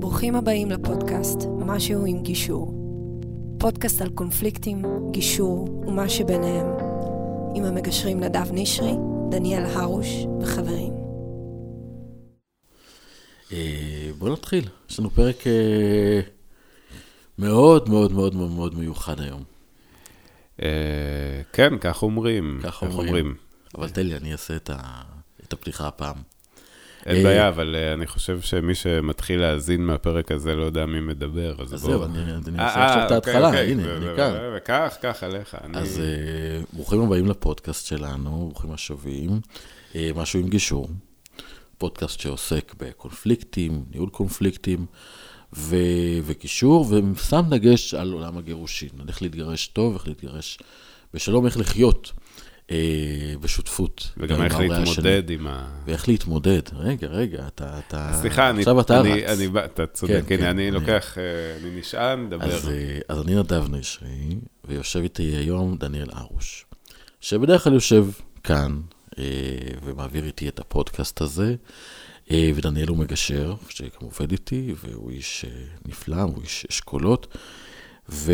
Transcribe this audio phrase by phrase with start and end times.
[0.00, 2.74] ברוכים הבאים לפודקאסט משהו עם גישור.
[3.58, 6.66] פודקאסט על קונפליקטים, גישור ומה שביניהם.
[7.54, 8.92] עם המגשרים נדב נשרי,
[9.30, 10.06] דניאל הרוש
[10.40, 10.92] וחברים.
[13.52, 16.20] אה, בוא נתחיל, יש לנו פרק אה,
[17.38, 19.42] מאוד מאוד מאוד מאוד מאוד מיוחד היום.
[20.62, 22.60] אה, כן, כך אומרים.
[22.62, 23.34] כך אומרים.
[23.78, 26.29] אבל תן לי, אני אעשה את הפתיחה הפעם.
[27.06, 31.00] אין אה, בעיה, אבל אה, אני חושב שמי שמתחיל להאזין מהפרק הזה לא יודע מי
[31.00, 31.92] מדבר, אז אז בואו.
[31.92, 33.96] זהו, אני אה, אעשה עכשיו את אה, ההתחלה, אוקיי, הנה, אוקיי.
[33.96, 34.32] אני כאן.
[34.56, 35.56] וכך, כך עליך.
[35.74, 36.02] אז
[36.72, 39.40] ברוכים הבאים לפודקאסט שלנו, ברוכים השבים.
[40.14, 40.88] משהו עם גישור.
[41.78, 44.86] פודקאסט שעוסק בקונפליקטים, ניהול קונפליקטים
[45.56, 50.58] ו- וגישור, ושם דגש על עולם הגירושין, על איך להתגרש טוב, איך להתגרש
[51.14, 52.12] בשלום, איך לחיות
[53.40, 54.10] בשותפות.
[54.16, 54.84] וגם איך ההורה השני.
[54.88, 55.68] להתמודד עם ה...
[55.84, 56.60] ואיך להתמודד.
[56.72, 57.78] רגע, רגע, אתה...
[57.88, 58.58] אתה סליחה, אני...
[58.58, 59.38] עכשיו אתה אני- רץ.
[59.38, 61.22] אני בא- אתה צודק, כן, הנה, כן, אני אני- לוקח, אה,
[61.62, 62.44] אני נשען, דבר.
[62.44, 66.66] אז, אה, אז אני נדב נשרי, ויושב איתי היום דניאל ארוש,
[67.20, 68.06] שבדרך כלל יושב
[68.44, 68.80] כאן
[69.18, 69.24] אה,
[69.84, 71.54] ומעביר איתי את הפודקאסט הזה,
[72.30, 75.50] אה, ודניאל הוא מגשר, שגם עובד איתי, והוא איש אה,
[75.88, 77.36] נפלא, הוא איש אשכולות,
[78.08, 78.32] ו...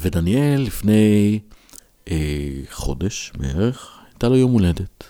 [0.00, 1.40] ודניאל לפני
[2.10, 2.16] אה,
[2.70, 5.04] חודש בערך, הייתה לו יום הולדת.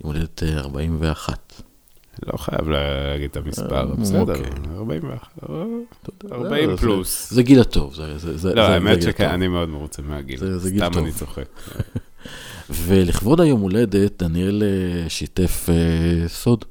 [0.00, 1.62] יום הולדת אה, 41.
[2.26, 4.50] לא חייב להגיד את המספר, אה, בסדר, אוקיי.
[4.76, 7.30] 41, אה, 40 פלוס.
[7.30, 7.94] זה גיל הטוב,
[8.54, 9.34] לא, האמת גיל שכן, הטוב.
[9.34, 10.40] אני מאוד מרוצה מהגיל.
[10.58, 10.98] סתם.
[10.98, 11.48] אני צוחק.
[12.70, 16.64] ולכבוד היום הולדת, דניאל אה, שיתף אה, סוד,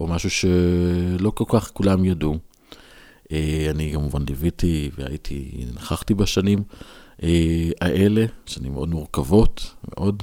[0.00, 2.38] או משהו שלא כל כך כולם ידעו.
[3.32, 6.64] אה, אני כמובן ליוויתי והייתי, נכחתי בשנים אה,
[7.80, 10.22] האלה, שנים מאוד מורכבות, מאוד,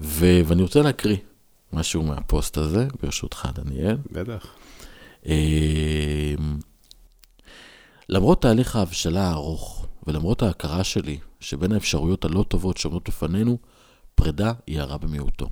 [0.00, 1.16] ו- ואני רוצה להקריא
[1.72, 3.96] משהו מהפוסט הזה, ברשותך, דניאל.
[4.12, 4.46] בטח.
[5.26, 6.34] אה,
[8.08, 13.58] למרות תהליך ההבשלה הארוך, ולמרות ההכרה שלי שבין האפשרויות הלא טובות שעומדות בפנינו,
[14.14, 15.48] פרידה היא הרע במיעוטו.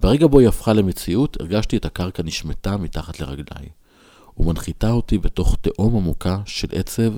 [0.00, 3.68] ברגע בו היא הפכה למציאות, הרגשתי את הקרקע נשמטה מתחת לרגליי,
[4.36, 7.12] ומנחיתה אותי בתוך תהום עמוקה של עצב,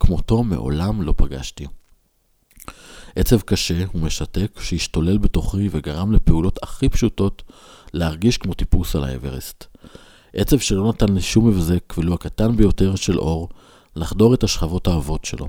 [0.00, 1.66] כמותו מעולם לא פגשתי.
[3.16, 7.42] עצב קשה ומשתק שהשתולל בתוכי וגרם לפעולות הכי פשוטות
[7.92, 9.64] להרגיש כמו טיפוס על האברסט.
[10.32, 13.48] עצב שלא נתן לשום הבזק, ולו הקטן ביותר של אור,
[13.96, 15.48] לחדור את השכבות העבות שלו.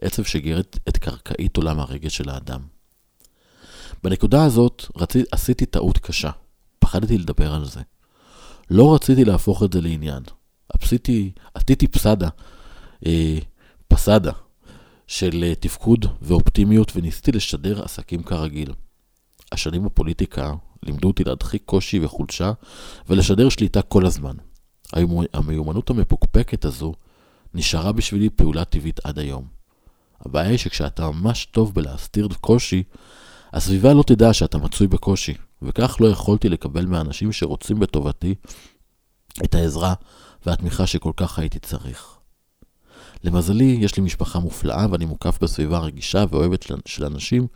[0.00, 2.60] עצב שגירד את קרקעית עולם הרגש של האדם.
[4.02, 6.30] בנקודה הזאת רצי, עשיתי טעות קשה.
[6.78, 7.80] פחדתי לדבר על זה.
[8.70, 10.22] לא רציתי להפוך את זה לעניין.
[10.68, 12.28] עשיתי, עשיתי פסדה,
[13.06, 13.38] אה,
[13.88, 14.32] פסדה,
[15.06, 18.72] של אה, תפקוד ואופטימיות, וניסיתי לשדר עסקים כרגיל.
[19.52, 22.52] השנים בפוליטיקה לימדו אותי להדחיק קושי וחולשה
[23.08, 24.36] ולשדר שליטה כל הזמן.
[24.92, 26.94] המיומ- המיומנות המפוקפקת הזו
[27.54, 29.46] נשארה בשבילי פעולה טבעית עד היום.
[30.20, 32.82] הבעיה היא שכשאתה ממש טוב בלהסתיר קושי,
[33.52, 38.34] הסביבה לא תדע שאתה מצוי בקושי, וכך לא יכולתי לקבל מהאנשים שרוצים בטובתי
[39.44, 39.94] את העזרה
[40.46, 42.13] והתמיכה שכל כך הייתי צריך.
[43.24, 47.46] למזלי, יש לי משפחה מופלאה ואני מוקף בסביבה רגישה ואוהבת של, של אנשים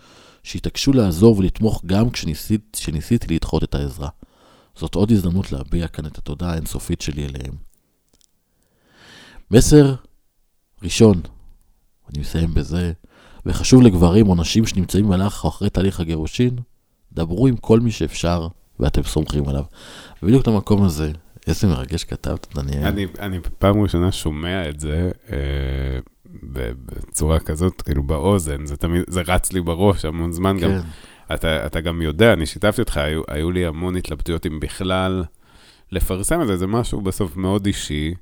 [0.43, 4.09] שהתעקשו לעזור ולתמוך גם כשניסית, כשניסיתי לדחות את העזרה.
[4.77, 7.55] זאת עוד הזדמנות להביע כאן את התודה האינסופית שלי אליהם.
[9.51, 9.95] מסר
[10.83, 11.21] ראשון,
[12.11, 12.93] אני מסיים בזה,
[13.47, 16.57] וחשוב לגברים או נשים שנמצאים במהלך או אחרי תהליך הגירושין,
[17.13, 18.49] דברו עם כל מי שאפשר
[18.81, 19.65] ואתם סומכים עליו.
[20.23, 21.13] ובדיוק למקום הזה,
[21.49, 22.85] איזה מרגש כתבת, דניאל.
[22.87, 25.39] אני, אני פעם ראשונה שומע את זה אה,
[26.43, 30.71] בצורה כזאת, כאילו באוזן, זה תמיד, זה רץ לי בראש המון זמן גם.
[30.71, 30.81] כן,
[31.35, 35.25] אתה, אתה גם יודע, אני שיתפתי אותך, היו, היו לי המון התלבטויות אם בכלל
[35.93, 38.15] לפרסם את זה, זה משהו בסוף מאוד אישי,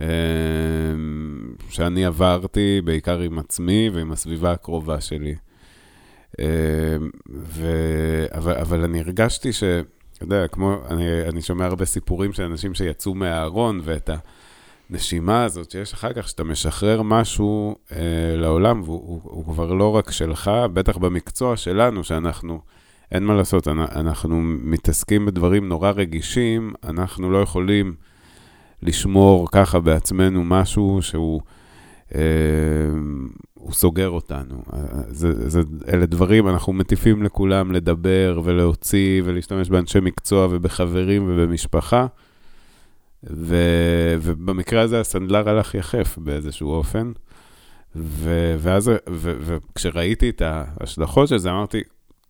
[0.00, 0.06] אה,
[1.70, 5.34] שאני עברתי בעיקר עם עצמי ועם הסביבה הקרובה שלי.
[6.40, 6.46] אה,
[7.34, 7.66] ו...
[8.34, 9.62] אבל, אבל אני הרגשתי ש...
[10.22, 14.10] אתה יודע, כמו, אני, אני שומע הרבה סיפורים של אנשים שיצאו מהארון, ואת
[14.90, 17.96] הנשימה הזאת שיש אחר כך, שאתה משחרר משהו אה,
[18.36, 22.60] לעולם, והוא הוא, הוא כבר לא רק שלך, בטח במקצוע שלנו, שאנחנו,
[23.12, 27.94] אין מה לעשות, אנ- אנחנו מתעסקים בדברים נורא רגישים, אנחנו לא יכולים
[28.82, 31.40] לשמור ככה בעצמנו משהו שהוא...
[32.14, 32.20] אה,
[33.62, 34.62] הוא סוגר אותנו.
[34.72, 34.78] אה,
[35.08, 42.06] זה, זה, אלה דברים, אנחנו מטיפים לכולם לדבר ולהוציא ולהשתמש באנשי מקצוע ובחברים ובמשפחה.
[43.30, 43.56] ו,
[44.22, 47.12] ובמקרה הזה הסנדלר הלך יחף באיזשהו אופן.
[47.96, 51.80] ו, ואז, ו, וכשראיתי את ההשלכות של זה, אמרתי,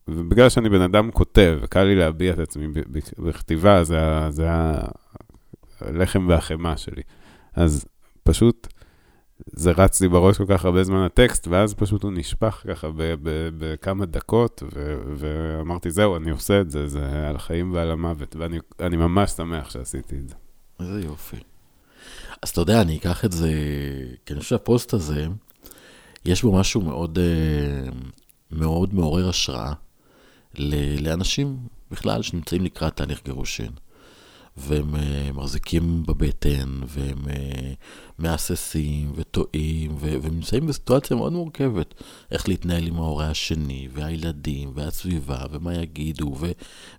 [0.08, 2.66] ובגלל שאני בן אדם כותב, וקל לי להביע את עצמי
[3.18, 4.00] בכתיבה, זה,
[4.30, 4.48] זה
[5.80, 7.02] הלחם והחמאה שלי.
[7.54, 7.84] אז
[8.22, 8.68] פשוט
[9.46, 12.88] זה רץ לי בראש כל כך הרבה זמן הטקסט, ואז פשוט הוא נשפך ככה
[13.58, 14.62] בכמה דקות,
[15.16, 18.36] ואמרתי, זהו, אני עושה את זה, זה על החיים ועל המוות,
[18.78, 20.34] ואני ממש שמח שעשיתי את זה.
[20.80, 21.36] איזה יופי.
[22.42, 23.50] אז אתה יודע, אני אקח את זה,
[24.26, 25.26] כי אני חושב שהפוסט הזה,
[26.24, 27.90] יש בו משהו מאוד, אה,
[28.50, 29.72] מאוד מעורר השראה
[31.00, 31.56] לאנשים
[31.90, 33.70] בכלל שנמצאים לקראת תהליך גירושין.
[34.56, 34.98] והם אה,
[35.34, 37.30] מחזיקים בבטן, והם אה,
[38.18, 41.94] מהססים וטועים, והם נמצאים בסיטואציה מאוד מורכבת,
[42.30, 46.36] איך להתנהל עם ההורה השני, והילדים, והסביבה, ומה יגידו,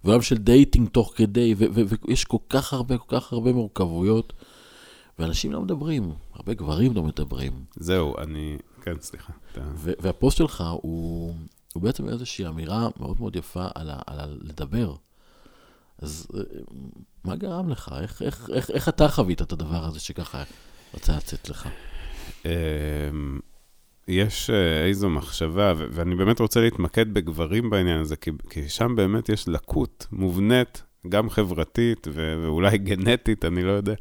[0.04, 4.34] ועולם של dating תוך כדי, ויש כל כך הרבה, כל כך הרבה מורכבויות,
[5.20, 7.54] ואנשים לא מדברים, הרבה גברים לא מדברים.
[7.76, 8.58] זהו, אני...
[8.82, 9.34] כן, סליחה.
[9.76, 11.34] והפוסט שלך הוא,
[11.74, 14.96] הוא בעצם איזושהי אמירה מאוד מאוד יפה על, ה, על ה, לדבר.
[16.04, 16.42] אז אה,
[17.24, 17.92] מה גרם לך?
[18.02, 20.44] איך, איך, איך, איך אתה חווית את הדבר הזה שככה
[20.94, 21.70] רצה לצאת לך?
[22.46, 22.52] אמ,
[24.08, 29.30] יש אה, איזו מחשבה, ואני באמת רוצה להתמקד בגברים בעניין הזה, כי, כי שם באמת
[29.30, 33.94] יש לקות מובנית, גם חברתית ואולי גנטית, אני לא יודע.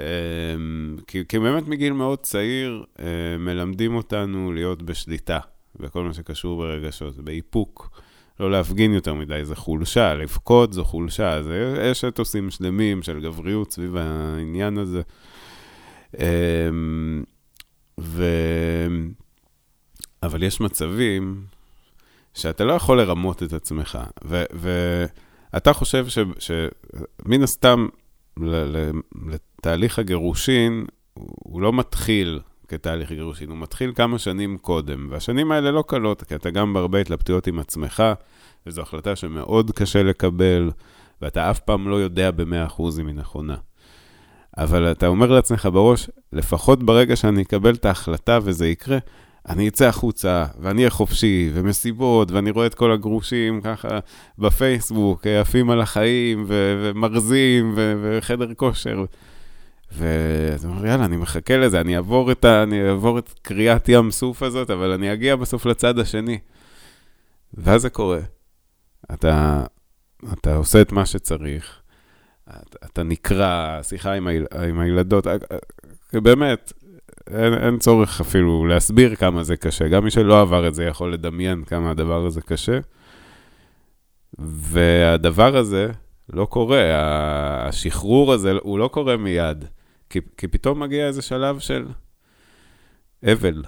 [0.00, 5.38] אמ, כי, כי באמת מגיל מאוד צעיר אה, מלמדים אותנו להיות בשליטה
[5.76, 8.00] בכל מה שקשור ברגשות, באיפוק.
[8.40, 13.72] לא להפגין יותר מדי, זה חולשה, לבכות זו חולשה, זה, יש אתוסים שלמים של גבריות
[13.72, 15.02] סביב העניין הזה.
[16.18, 17.24] אמ,
[18.00, 18.24] ו...
[20.22, 21.42] אבל יש מצבים
[22.34, 24.42] שאתה לא יכול לרמות את עצמך, ו...
[24.52, 26.18] ואתה חושב ש...
[26.38, 27.86] שמן הסתם
[29.26, 32.40] לתהליך הגירושין, הוא לא מתחיל
[32.70, 37.00] כתהליך גירושין, הוא מתחיל כמה שנים קודם, והשנים האלה לא קלות, כי אתה גם בהרבה
[37.00, 38.02] התלבטויות עם עצמך,
[38.66, 40.70] וזו החלטה שמאוד קשה לקבל,
[41.22, 43.56] ואתה אף פעם לא יודע ב-100% אם היא נכונה.
[44.58, 48.98] אבל אתה אומר לעצמך בראש, לפחות ברגע שאני אקבל את ההחלטה וזה יקרה,
[49.48, 53.98] אני אצא החוצה, ואני אהיה חופשי, ומסיבות, ואני רואה את כל הגרושים ככה
[54.38, 59.04] בפייסבוק, עפים על החיים, ו- ומרזים, ו- וחדר כושר.
[59.92, 64.10] ואתה אומר, יאללה, אני מחכה לזה, אני אעבור את, ה- אני אעבור את קריאת ים
[64.10, 66.38] סוף הזאת, אבל אני אגיע בסוף לצד השני.
[67.54, 68.20] ואז זה קורה.
[69.14, 69.64] אתה,
[70.32, 71.80] אתה עושה את מה שצריך,
[72.48, 72.56] אתה,
[72.86, 75.36] אתה נקרא, שיחה עם, היל, עם הילדות, אה,
[76.14, 76.72] אה, באמת,
[77.30, 79.88] אין, אין צורך אפילו להסביר כמה זה קשה.
[79.88, 82.78] גם מי שלא עבר את זה יכול לדמיין כמה הדבר הזה קשה.
[84.38, 85.90] והדבר הזה
[86.32, 86.82] לא קורה,
[87.68, 89.64] השחרור הזה, הוא לא קורה מיד.
[90.10, 91.86] כי, כי פתאום מגיע איזה שלב של
[93.32, 93.62] אבל.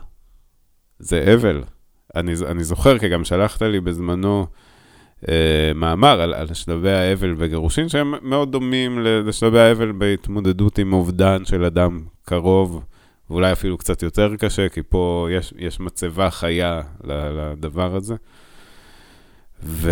[0.99, 1.63] זה אבל.
[2.17, 4.47] אני, אני זוכר, כי גם שלחת לי בזמנו
[5.29, 11.45] אה, מאמר על, על שלבי האבל וגירושין, שהם מאוד דומים לשלבי האבל בהתמודדות עם אובדן
[11.45, 12.85] של אדם קרוב,
[13.31, 18.15] ואולי אפילו קצת יותר קשה, כי פה יש, יש מצבה חיה לדבר הזה.
[19.63, 19.91] ו,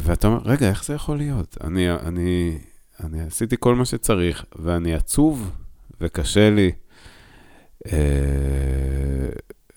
[0.00, 1.56] ואתה אומר, רגע, איך זה יכול להיות?
[1.64, 2.58] אני, אני,
[3.04, 5.50] אני עשיתי כל מה שצריך, ואני עצוב,
[6.02, 6.70] וקשה לי,
[7.92, 7.98] אה,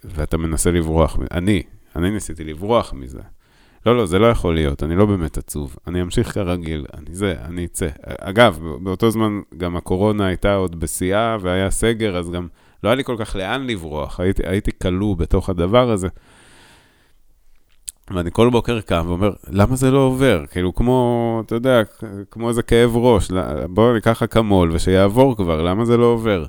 [0.03, 1.17] ואתה מנסה לברוח.
[1.31, 1.63] אני,
[1.95, 3.19] אני ניסיתי לברוח מזה.
[3.85, 5.75] לא, לא, זה לא יכול להיות, אני לא באמת עצוב.
[5.87, 7.87] אני אמשיך כרגיל, אני זה, אני אצא.
[8.03, 12.47] אגב, באותו זמן גם הקורונה הייתה עוד בשיאה והיה סגר, אז גם
[12.83, 16.07] לא היה לי כל כך לאן לברוח, הייתי, כלוא בתוך הדבר הזה.
[18.09, 20.45] ואני כל בוקר קם ואומר, למה זה לא עובר?
[20.51, 21.81] כאילו, כמו, אתה יודע,
[22.31, 23.31] כמו איזה כאב ראש,
[23.69, 26.45] בואו ניקח אקמול ושיעבור כבר, למה זה לא עובר?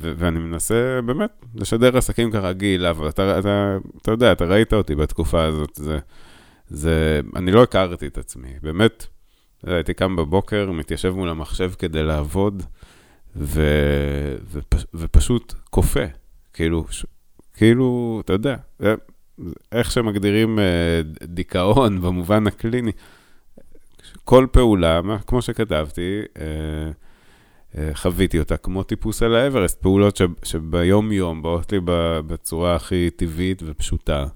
[0.00, 5.44] ואני מנסה באמת לשדר עסקים כרגיל, אבל אתה, אתה, אתה יודע, אתה ראית אותי בתקופה
[5.44, 5.98] הזאת, זה...
[6.70, 9.06] זה, אני לא הכרתי את עצמי, באמת,
[9.66, 12.62] הייתי קם בבוקר, מתיישב מול המחשב כדי לעבוד,
[13.36, 13.62] ו,
[14.52, 16.04] ופ, ופשוט כופה,
[16.52, 17.06] כאילו, ש,
[17.54, 18.56] כאילו, אתה יודע,
[19.72, 22.92] איך שמגדירים אה, דיכאון במובן הקליני,
[24.24, 26.44] כל פעולה, כמו שכתבתי, אה,
[27.78, 31.78] אה, חוויתי אותה כמו טיפוס על האברסט, פעולות שביום-יום באות לי
[32.26, 34.26] בצורה הכי טבעית ופשוטה.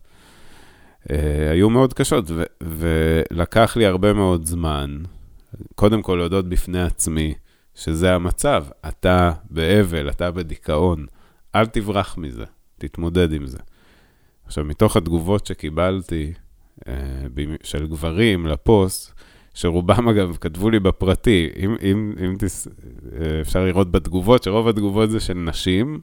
[1.51, 2.25] היו מאוד קשות,
[2.63, 4.99] ולקח לי הרבה מאוד זמן,
[5.75, 7.35] קודם כל להודות בפני עצמי,
[7.75, 11.07] שזה המצב, אתה באבל, אתה בדיכאון,
[11.55, 12.45] אל תברח מזה,
[12.79, 13.59] תתמודד עם זה.
[14.55, 16.33] עכשיו, מתוך התגובות שקיבלתי
[16.89, 16.95] אה,
[17.63, 19.13] של גברים לפוסט,
[19.55, 22.69] שרובם אגב כתבו לי בפרטי, אם, אם, אם תס...
[22.69, 26.01] אה, אפשר לראות בתגובות, שרוב התגובות זה של נשים,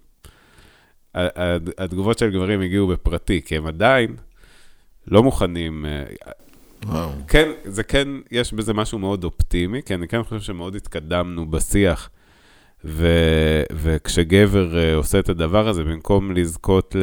[1.78, 4.16] התגובות של גברים הגיעו בפרטי, כי הם עדיין
[5.08, 6.04] לא מוכנים, אה,
[6.86, 7.10] וואו.
[7.28, 12.10] כן, זה כן, יש בזה משהו מאוד אופטימי, כי אני כן חושב שמאוד התקדמנו בשיח.
[12.86, 13.08] ו,
[13.74, 16.96] וכשגבר עושה את הדבר הזה, במקום לזכות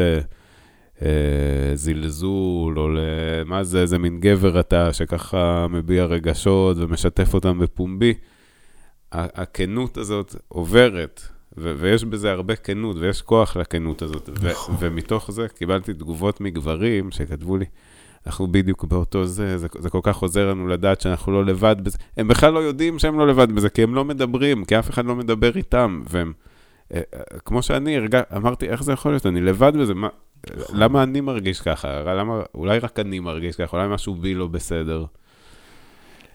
[1.02, 8.14] לזלזול, או למה זה, איזה מין גבר אתה שככה מביע רגשות ומשתף אותם בפומבי,
[9.12, 11.22] הכנות הזאת עוברת,
[11.58, 14.30] ו- ויש בזה הרבה כנות, ויש כוח לכנות הזאת.
[14.42, 17.64] ו- ומתוך זה קיבלתי תגובות מגברים שכתבו לי,
[18.26, 21.98] אנחנו בדיוק באותו זה, זה, זה כל כך עוזר לנו לדעת שאנחנו לא לבד בזה.
[22.16, 25.04] הם בכלל לא יודעים שהם לא לבד בזה, כי הם לא מדברים, כי אף אחד
[25.04, 26.32] לא מדבר איתם, והם...
[26.94, 29.26] אה, אה, כמו שאני הרגע, אמרתי, איך זה יכול להיות?
[29.26, 30.08] אני לבד בזה, מה,
[30.72, 32.02] למה אני מרגיש ככה?
[32.02, 35.04] למה, אולי רק אני מרגיש ככה, אולי משהו בי לא בסדר.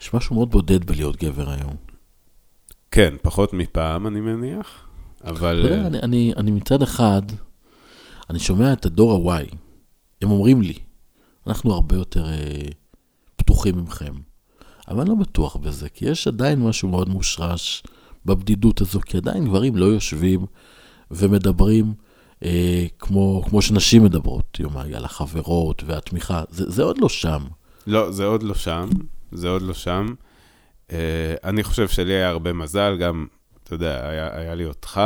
[0.00, 1.76] יש משהו מאוד בודד בלהיות גבר היום.
[2.90, 4.86] כן, פחות מפעם, אני מניח,
[5.24, 5.64] אבל...
[5.66, 7.22] אתה יודע, אני, אני, אני מצד אחד,
[8.30, 9.54] אני שומע את הדור ה-Y,
[10.22, 10.78] הם אומרים לי,
[11.46, 12.68] אנחנו הרבה יותר אה,
[13.36, 14.14] פתוחים ממכם.
[14.88, 17.82] אבל אני לא בטוח בזה, כי יש עדיין משהו מאוד מושרש
[18.26, 20.46] בבדידות הזו, כי עדיין גברים לא יושבים
[21.10, 22.13] ומדברים אה,
[22.98, 27.42] כמו, כמו שנשים מדברות, יומי, על החברות והתמיכה, זה, זה עוד לא שם.
[27.86, 28.88] לא, זה עוד לא שם,
[29.32, 30.14] זה עוד לא שם.
[30.92, 33.26] אה, אני חושב שלי היה הרבה מזל, גם,
[33.64, 35.00] אתה יודע, היה, היה לי אותך.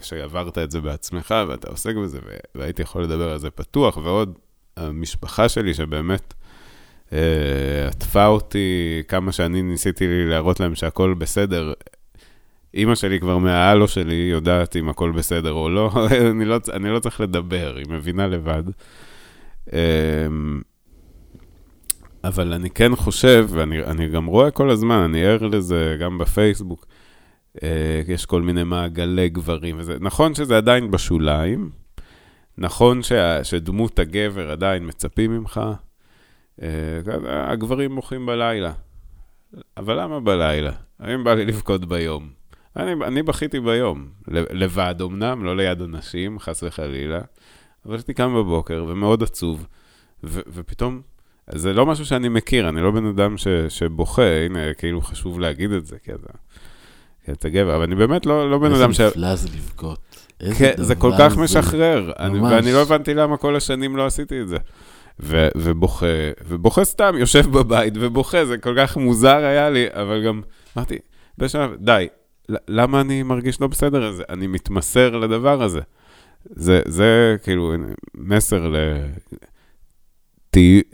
[0.00, 2.18] שעברת את זה בעצמך, ואתה עוסק בזה,
[2.54, 4.38] והייתי יכול לדבר על זה פתוח, ועוד
[4.76, 6.34] המשפחה שלי, שבאמת
[7.12, 11.72] אה, עטפה אותי כמה שאני ניסיתי להראות להם שהכל בסדר.
[12.74, 15.90] אימא שלי כבר מההלו שלי יודעת אם הכל בסדר או לא,
[16.30, 18.62] אני, לא אני לא צריך לדבר, היא מבינה לבד.
[19.72, 20.26] אה,
[22.24, 26.86] אבל אני כן חושב, ואני גם רואה כל הזמן, אני ער לזה גם בפייסבוק,
[27.62, 29.96] אה, יש כל מיני מעגלי גברים וזה.
[30.00, 31.70] נכון שזה עדיין בשוליים,
[32.58, 35.60] נכון שה, שדמות הגבר עדיין מצפים ממך,
[36.62, 36.68] אה,
[37.26, 38.72] הגברים מוחים בלילה.
[39.76, 40.72] אבל למה בלילה?
[41.00, 42.41] האם בא לי לבכות ביום?
[42.76, 47.20] אני, אני בכיתי ביום, לבד אמנם, לא ליד אנשים, חס וחלילה,
[47.86, 49.66] אבל הייתי קם בבוקר ומאוד עצוב,
[50.24, 51.00] ו, ופתאום,
[51.50, 55.72] זה לא משהו שאני מכיר, אני לא בן אדם ש, שבוכה, הנה, כאילו חשוב להגיד
[55.72, 56.32] את זה, כי אתה,
[57.24, 59.00] כי אתה גבר, אבל אני באמת לא, לא בן אדם ש...
[59.00, 59.98] איזה נפלא זה לבכות.
[60.58, 64.48] כן, זה כל כך משחרר, אני, ואני לא הבנתי למה כל השנים לא עשיתי את
[64.48, 64.56] זה.
[65.20, 66.06] ו, ובוכה,
[66.48, 70.40] ובוכה סתם, יושב בבית ובוכה, זה כל כך מוזר היה לי, אבל גם
[70.76, 70.98] אמרתי,
[71.38, 72.08] בשלב, די,
[72.48, 74.22] למה אני מרגיש לא בסדר הזה?
[74.28, 75.80] אני מתמסר לדבר הזה.
[76.44, 77.74] זה, זה כאילו
[78.14, 78.76] מסר ל...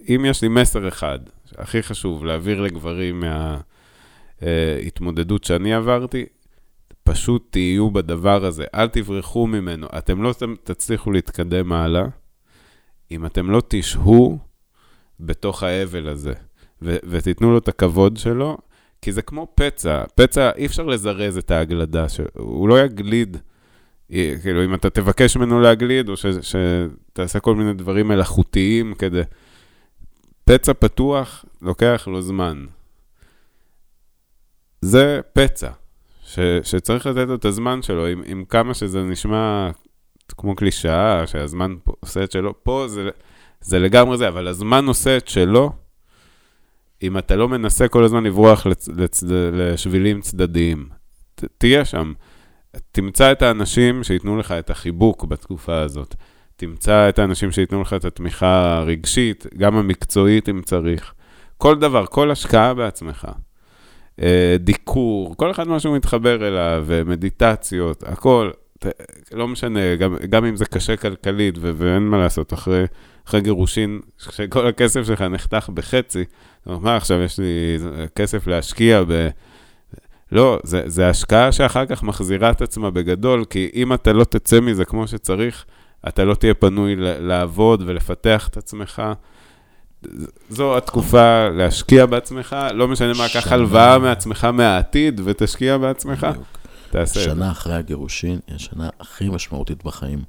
[0.09, 1.19] אם יש לי מסר אחד,
[1.57, 3.23] הכי חשוב להעביר לגברים
[4.43, 6.27] מההתמודדות אה, שאני עברתי,
[7.05, 9.87] פשוט תהיו בדבר הזה, אל תברחו ממנו.
[9.99, 12.05] אתם לא תצליחו להתקדם הלאה
[13.11, 14.39] אם אתם לא תשהו
[15.21, 16.33] בתוך האבל הזה,
[16.83, 18.59] ו- ותיתנו לו את הכבוד שלו,
[19.03, 20.05] כי זה כמו פצע.
[20.15, 23.37] פצע, אי אפשר לזרז את ההגלדה הוא לא יגליד.
[24.43, 29.23] כאילו, אם אתה תבקש ממנו להגליד, או ש- שתעשה כל מיני דברים מלאכותיים כדי...
[30.45, 32.67] פצע פתוח, לוקח לו זמן.
[34.81, 35.71] זה פצע.
[36.25, 39.71] ש, שצריך לתת לו את הזמן שלו, עם, עם כמה שזה נשמע
[40.39, 43.11] כמו קלישאה, שהזמן עושה את שלו, פה זה,
[43.61, 45.73] זה לגמרי זה, אבל הזמן עושה את שלו,
[47.03, 50.89] אם אתה לא מנסה כל הזמן לברוח לצ, לצ, לשבילים צדדיים.
[51.35, 52.13] ת, תהיה שם.
[52.93, 56.15] תמצא את האנשים שייתנו לך את החיבוק בתקופה הזאת.
[56.57, 61.15] תמצא את האנשים שייתנו לך את התמיכה הרגשית, גם המקצועית אם צריך.
[61.57, 63.29] כל דבר, כל השקעה בעצמך.
[64.23, 68.51] אה, דיקור, כל אחד מה שהוא מתחבר אליו, מדיטציות, הכל,
[69.33, 72.85] לא משנה, גם, גם אם זה קשה כלכלית ו- ואין מה לעשות, אחרי,
[73.29, 76.25] אחרי גירושין, כשכל הכסף שלך נחתך בחצי,
[76.63, 77.79] אתה אומר, מה עכשיו יש לי
[78.15, 79.29] כסף להשקיע ב...
[80.33, 84.61] לא, זה, זה השקעה שאחר כך מחזירה את עצמה בגדול, כי אם אתה לא תצא
[84.61, 85.65] מזה כמו שצריך,
[86.09, 89.03] אתה לא תהיה פנוי לעבוד ולפתח את עצמך.
[90.51, 96.27] זו התקופה להשקיע בעצמך, לא משנה מה, קח הלוואה מעצמך מהעתיד ותשקיע בעצמך,
[96.91, 97.31] תעשה את זה.
[97.31, 100.23] שנה אחרי הגירושין היא השנה הכי משמעותית בחיים.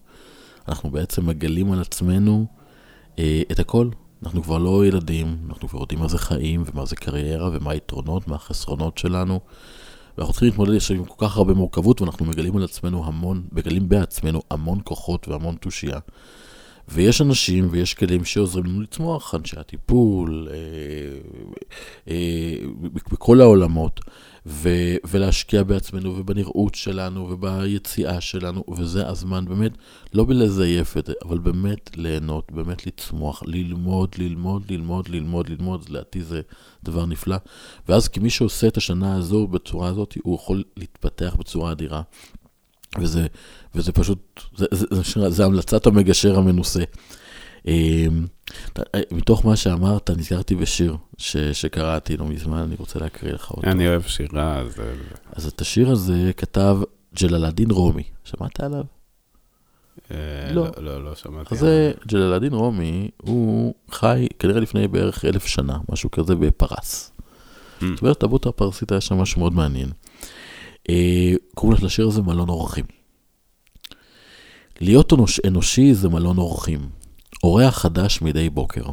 [0.67, 2.58] אנחנו בעצם מגלים על עצמנו
[3.51, 3.89] את הכל.
[4.23, 8.27] אנחנו כבר לא ילדים, אנחנו כבר יודעים מה זה חיים ומה זה קריירה ומה היתרונות,
[8.27, 9.39] מה החסרונות שלנו.
[10.17, 13.89] ואנחנו צריכים להתמודד יש עם כל כך הרבה מורכבות ואנחנו מגלים על עצמנו המון, מגלים
[13.89, 15.99] בעצמנו המון כוחות והמון תושייה.
[16.87, 20.55] ויש אנשים ויש כלים שעוזרים לנו לצמוח, אנשי הטיפול, אה,
[22.07, 22.55] אה,
[23.11, 23.99] בכל העולמות.
[24.51, 29.71] ו- ולהשקיע בעצמנו ובנראות שלנו וביציאה שלנו, וזה הזמן באמת,
[30.13, 36.23] לא בלזייף את זה, אבל באמת ליהנות, באמת לצמוח, ללמוד, ללמוד, ללמוד, ללמוד, ללמוד, לדעתי
[36.23, 36.41] זה
[36.83, 37.37] דבר נפלא.
[37.89, 42.01] ואז כמי שעושה את השנה הזו בצורה הזאת, הוא יכול להתפתח בצורה אדירה.
[42.99, 43.27] וזה,
[43.75, 46.83] וזה פשוט, זה, זה, זה, זה המלצת המגשר המנוסה.
[48.77, 53.69] אמ, מתוך מה שאמרת, נזכרתי בשיר ש, שקראתי לא מזמן, אני רוצה להקריא לך אותו.
[53.69, 54.75] אני אוהב שירה, אז...
[55.31, 56.77] אז את השיר הזה כתב
[57.21, 58.03] ג'ללדין רומי.
[58.23, 58.83] שמעת עליו?
[60.11, 60.17] אה,
[60.53, 60.63] לא.
[60.63, 61.55] לא, לא, לא שמעתי.
[61.55, 67.11] אז זה ג'ללדין רומי, הוא חי כנראה לפני בערך אלף שנה, משהו כזה בפרס.
[67.79, 67.85] Mm.
[67.95, 69.89] זאת אומרת, תרבות הפרסית היה שם משהו מאוד מעניין.
[70.89, 72.85] אה, קוראים לשיר הזה מלון אורחים.
[74.81, 75.13] להיות
[75.45, 76.98] אנושי זה מלון אורחים.
[77.43, 78.85] אורח חדש מדי בוקר.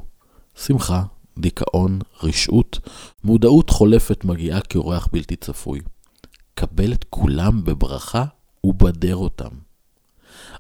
[0.57, 1.03] שמחה,
[1.39, 2.79] דיכאון, רשעות,
[3.25, 5.81] מודעות חולפת מגיעה כאורח בלתי צפוי.
[6.55, 8.25] קבל את כולם בברכה
[8.65, 9.49] ובדר אותם.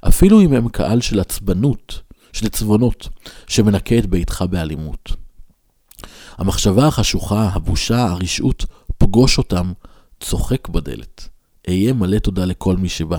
[0.08, 2.02] אפילו אם הם קהל של עצבנות,
[2.32, 3.08] של עצבונות,
[3.46, 5.12] שמנקה את ביתך באלימות.
[6.38, 8.64] המחשבה החשוכה, הבושה, הרשעות,
[8.98, 9.72] פגוש אותם,
[10.20, 11.28] צוחק בדלת.
[11.68, 13.18] אהיה מלא תודה לכל מי שבא,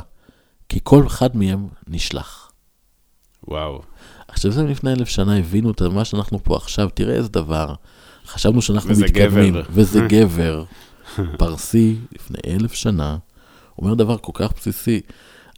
[0.69, 2.51] כי כל אחד מהם נשלח.
[3.47, 3.81] וואו.
[4.27, 7.73] עכשיו זה לפני אלף שנה הבינו את מה שאנחנו פה עכשיו, תראה איזה דבר.
[8.25, 9.63] חשבנו שאנחנו וזה מתקדמים, גבר.
[9.69, 10.63] וזה גבר.
[11.37, 13.17] פרסי לפני אלף שנה,
[13.77, 15.01] אומר דבר כל כך בסיסי,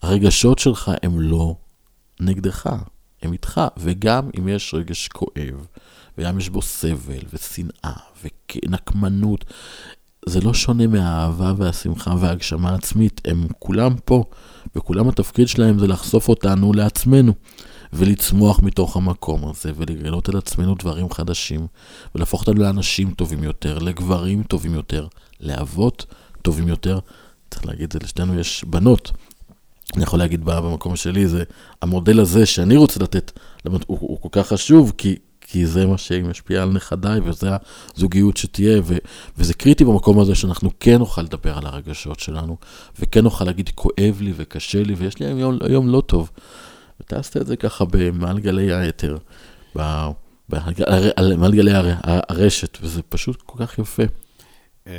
[0.01, 1.55] הרגשות שלך הם לא
[2.19, 2.69] נגדך,
[3.21, 5.67] הם איתך, וגם אם יש רגש כואב,
[6.17, 9.45] וגם יש בו סבל ושנאה ונקמנות,
[10.25, 14.23] זה לא שונה מהאהבה והשמחה וההגשמה העצמית, הם כולם פה,
[14.75, 17.33] וכולם התפקיד שלהם זה לחשוף אותנו לעצמנו.
[17.93, 21.67] ולצמוח מתוך המקום הזה, ולגלות על עצמנו דברים חדשים,
[22.15, 25.07] ולהפוך אותנו לאנשים טובים יותר, לגברים טובים יותר,
[25.39, 26.05] לאבות
[26.41, 26.99] טובים יותר.
[27.51, 29.11] צריך להגיד את זה, לשנינו יש בנות.
[29.95, 31.43] אני יכול להגיד במקום שלי, זה
[31.81, 35.97] המודל הזה שאני רוצה לתת, הוא, הוא, הוא כל כך חשוב, כי, כי זה מה
[35.97, 37.49] שמשפיע על נכדיי, וזה
[37.95, 38.97] הזוגיות שתהיה, ו,
[39.37, 42.57] וזה קריטי במקום הזה שאנחנו כן נוכל לדבר על הרגשות שלנו,
[42.99, 46.29] וכן נוכל להגיד, כואב לי וקשה לי, ויש לי היום, היום לא טוב.
[47.01, 49.17] וטסת את זה ככה במעל גלי האתר,
[51.37, 51.71] מעל גלי
[52.03, 54.03] הרשת, וזה פשוט כל כך יפה.
[54.87, 54.93] אה,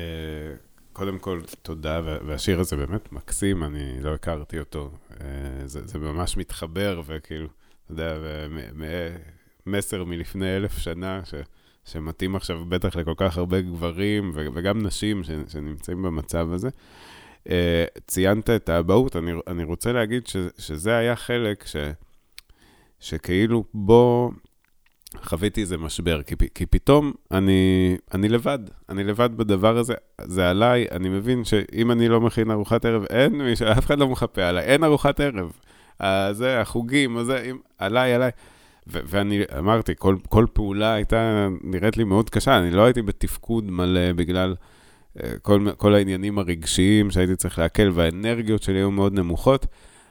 [0.93, 4.91] קודם כל, תודה, והשיר הזה באמת מקסים, אני לא הכרתי אותו.
[5.21, 5.27] אה,
[5.67, 7.49] זה, זה ממש מתחבר, וכאילו,
[7.85, 8.17] אתה יודע,
[9.67, 11.35] מסר מלפני אלף שנה, ש,
[11.85, 16.69] שמתאים עכשיו בטח לכל כך הרבה גברים, וגם נשים ש, שנמצאים במצב הזה.
[17.49, 17.51] Uh,
[18.07, 21.77] ציינת את האבהות, אני, אני רוצה להגיד ש, שזה היה חלק ש,
[23.01, 24.31] שכאילו בו
[25.23, 30.87] חוויתי איזה משבר, כי, כי פתאום אני, אני לבד, אני לבד בדבר הזה, זה עליי,
[30.91, 34.65] אני מבין שאם אני לא מכין ארוחת ערב, אין מי, אף אחד לא מחפה עליי,
[34.65, 35.53] אין ארוחת ערב.
[36.03, 38.31] uh, זה, החוגים, זה, אם, עליי, עליי.
[38.89, 43.71] ו- ואני אמרתי, כל, כל פעולה הייתה נראית לי מאוד קשה, אני לא הייתי בתפקוד
[43.71, 44.55] מלא בגלל...
[45.43, 49.67] כל, כל העניינים הרגשיים שהייתי צריך להקל, והאנרגיות שלי היו מאוד נמוכות,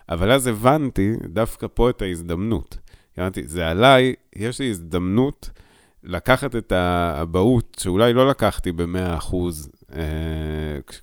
[0.10, 2.78] אבל אז הבנתי דווקא פה את ההזדמנות.
[3.20, 5.50] אמרתי, זה עליי, יש לי הזדמנות
[6.04, 9.36] לקחת את האבהות, שאולי לא לקחתי ב-100%,
[9.96, 10.02] אה,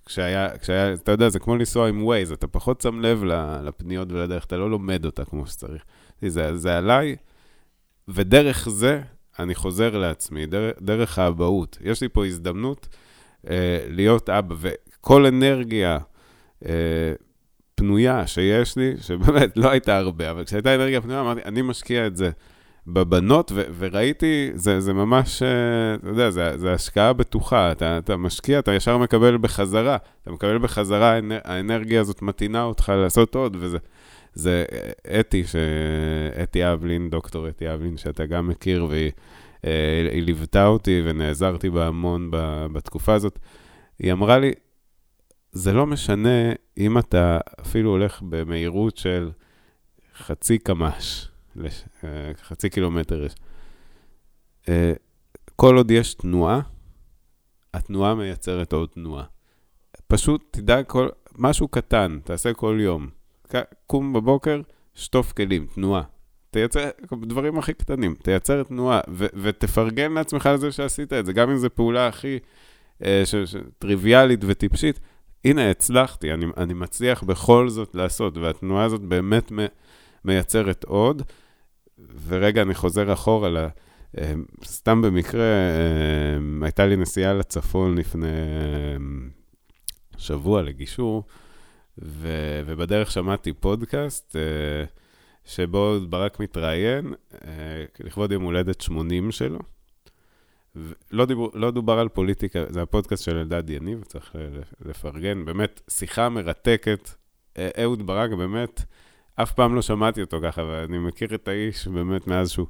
[0.07, 3.25] כשהיה, כשהיה, אתה יודע, זה כמו לנסוע עם Waze, אתה פחות שם לב
[3.65, 5.83] לפניות ולדרך, אתה לא לומד אותה כמו שצריך.
[6.23, 7.17] זה, זה עליי,
[8.09, 9.01] ודרך זה
[9.39, 11.79] אני חוזר לעצמי, דרך, דרך האבהות.
[11.81, 12.89] יש לי פה הזדמנות.
[13.51, 15.99] אה, להיות אבא, וכל אנרגיה
[16.67, 17.13] אה,
[17.75, 22.17] פנויה שיש לי, שבאמת לא הייתה הרבה, אבל כשהייתה אנרגיה פנויה, אמרתי, אני משקיע את
[22.17, 22.31] זה
[22.87, 28.17] בבנות, ו- וראיתי, זה, זה ממש, אה, אתה יודע, זה, זה השקעה בטוחה, אתה, אתה
[28.17, 33.79] משקיע, אתה ישר מקבל בחזרה, אתה מקבל בחזרה, האנרגיה הזאת מתאינה אותך לעשות עוד, וזה...
[34.37, 34.65] זה
[35.21, 35.57] אתי, ש...
[36.43, 39.11] אתי אבלין, דוקטור אתי אבלין, שאתה גם מכיר, והיא
[40.13, 42.31] היא ליוותה אותי ונעזרתי בה המון
[42.73, 43.39] בתקופה הזאת.
[43.99, 44.53] היא אמרה לי,
[45.53, 49.31] זה לא משנה אם אתה אפילו הולך במהירות של
[50.17, 51.29] חצי קמ"ש,
[52.05, 53.27] אה, חצי קילומטר.
[54.69, 54.93] אה,
[55.57, 56.61] כל עוד יש תנועה,
[57.75, 59.25] התנועה מייצרת עוד תנועה.
[60.07, 63.09] פשוט תדע כל, משהו קטן, תעשה כל יום.
[63.87, 64.61] קום בבוקר,
[64.95, 66.03] שטוף כלים, תנועה.
[66.57, 66.89] תייצר,
[67.23, 71.57] דברים הכי קטנים, תייצר תנועה, ו- ותפרגן לעצמך על זה שעשית את זה, גם אם
[71.57, 72.39] זו פעולה הכי
[73.05, 75.01] אה, ש- ש- טריוויאלית וטיפשית.
[75.45, 79.67] הנה, הצלחתי, אני, אני מצליח בכל זאת לעשות, והתנועה הזאת באמת מ-
[80.25, 81.23] מייצרת עוד.
[82.27, 83.57] ורגע, אני חוזר אחורה ל...
[84.19, 84.33] אה,
[84.65, 88.29] סתם במקרה, אה, הייתה לי נסיעה לצפון לפני
[90.19, 91.25] שבוע לגישור,
[91.99, 92.29] ו,
[92.67, 94.85] ובדרך שמעתי פודקאסט אה,
[95.47, 99.59] שבו ברק מתראיין אה, לכבוד יום הולדת 80 שלו.
[101.11, 104.37] לא, דיבור, לא דובר על פוליטיקה, זה הפודקאסט של אלדד יניב, צריך
[104.85, 105.45] לפרגן.
[105.45, 107.11] באמת, שיחה מרתקת.
[107.59, 108.83] אה, אהוד ברק, באמת,
[109.35, 112.67] אף פעם לא שמעתי אותו ככה, ואני מכיר את האיש באמת מאז שהוא,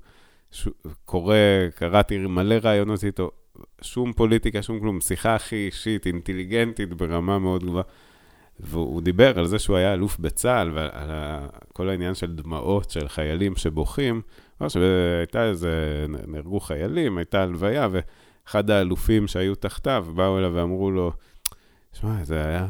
[0.50, 1.36] שהוא קורא,
[1.74, 3.30] קראתי מלא רעיונות איתו,
[3.82, 7.84] שום פוליטיקה, שום כלום, שיחה הכי אישית, אינטליגנטית ברמה מאוד גבוהה.
[8.61, 11.11] והוא דיבר על זה שהוא היה אלוף בצה"ל, ועל
[11.73, 14.23] כל העניין של דמעות של חיילים שבוכים.
[14.61, 21.12] אמר שהייתה איזה, נהרגו חיילים, הייתה הלוויה, ואחד האלופים שהיו תחתיו באו אליו ואמרו לו,
[21.92, 22.66] שמע, זה היה,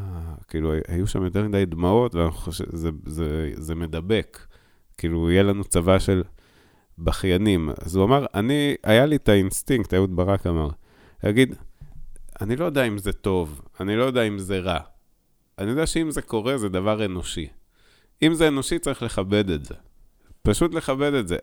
[0.49, 2.14] כאילו, היו שם יותר מדי דמעות,
[2.51, 4.46] שזה זה, זה מדבק.
[4.99, 6.22] כאילו, יהיה לנו צבא של
[6.99, 7.70] בכיינים.
[7.85, 10.68] אז הוא אמר, אני, היה לי את האינסטינקט, אהוד ברק אמר,
[11.25, 11.55] להגיד,
[12.40, 14.79] אני לא יודע אם זה טוב, אני לא יודע אם זה רע.
[15.58, 17.46] אני יודע שאם זה קורה, זה דבר אנושי.
[18.22, 19.74] אם זה אנושי, צריך לכבד את זה.
[20.42, 21.36] פשוט לכבד את זה.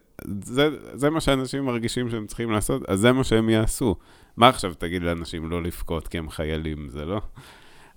[0.44, 3.96] זה, זה מה שאנשים מרגישים שהם צריכים לעשות, אז זה מה שהם יעשו.
[4.38, 7.22] מה עכשיו תגיד לאנשים לא לבכות כי הם חיילים, זה לא?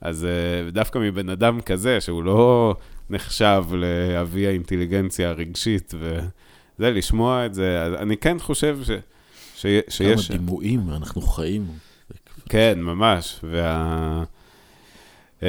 [0.00, 2.74] אז אה, דווקא מבן אדם כזה, שהוא לא
[3.10, 8.90] נחשב לאבי האינטליגנציה הרגשית, וזה, לשמוע את זה, אז אני כן חושב ש,
[9.54, 10.28] ש, שיש...
[10.28, 11.66] כמה דימויים אנחנו חיים.
[12.48, 13.40] כן, ממש.
[13.42, 14.24] וה...
[15.42, 15.48] אמ,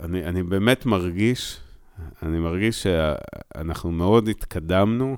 [0.00, 1.60] אני, אני באמת מרגיש,
[2.22, 5.16] אני מרגיש שאנחנו מאוד התקדמנו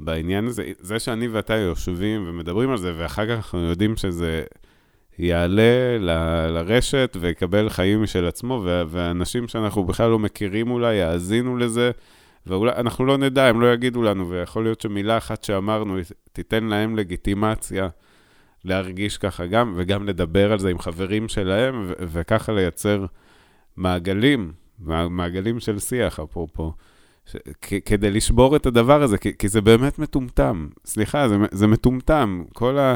[0.00, 0.72] בעניין הזה.
[0.78, 4.44] זה שאני ואתה יושבים ומדברים על זה, ואחר כך אנחנו יודעים שזה
[5.18, 6.10] יעלה ל,
[6.48, 11.90] לרשת ויקבל חיים משל עצמו, ואנשים שאנחנו בכלל לא מכירים אולי יאזינו לזה,
[12.46, 15.96] ואולי אנחנו לא נדע, הם לא יגידו לנו, ויכול להיות שמילה אחת שאמרנו
[16.32, 17.88] תיתן להם לגיטימציה.
[18.64, 23.04] להרגיש ככה גם, וגם לדבר על זה עם חברים שלהם, ו- וככה לייצר
[23.76, 24.52] מעגלים,
[25.10, 26.72] מעגלים של שיח, אפרופו,
[27.26, 30.68] ש- כ- כדי לשבור את הדבר הזה, כי, כי זה באמת מטומטם.
[30.84, 32.44] סליחה, זה, זה מטומטם.
[32.52, 32.94] כל ה...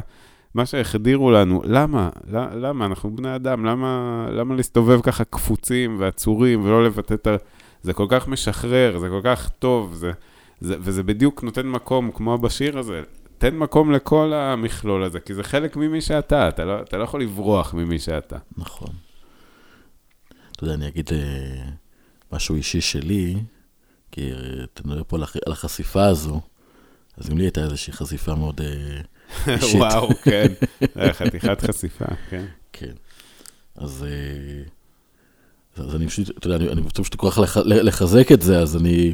[0.54, 2.10] מה שהחדירו לנו, למה?
[2.30, 2.86] למה?
[2.86, 7.36] אנחנו בני אדם, למה, למה להסתובב ככה קפוצים ועצורים ולא לבטא את ה...
[7.82, 10.12] זה כל כך משחרר, זה כל כך טוב, זה,
[10.60, 13.02] זה, וזה בדיוק נותן מקום, כמו בשיר הזה,
[13.38, 17.22] תן מקום לכל המכלול הזה, כי זה חלק ממי שאתה, אתה לא, אתה לא יכול
[17.22, 18.36] לברוח ממי שאתה.
[18.56, 18.90] נכון.
[20.52, 21.70] אתה יודע, אני אגיד אה,
[22.32, 23.36] משהו אישי שלי,
[24.12, 26.40] כי אה, אתה מדבר פה על החשיפה הזו,
[27.16, 29.00] אז גם לי הייתה איזושהי חשיפה מאוד אה,
[29.54, 29.80] אישית.
[29.80, 30.46] וואו, כן,
[31.18, 32.44] חתיכת חשיפה, כן.
[32.72, 32.92] כן.
[33.76, 34.06] אז,
[35.76, 39.12] אז אני פשוט, אתה יודע, אני, אני פשוט כל כך לחזק את זה, אז אני...